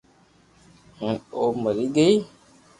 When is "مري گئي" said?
1.63-2.13